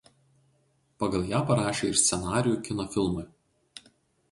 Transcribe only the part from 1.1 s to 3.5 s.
ją parašė ir scenarijų kino filmui.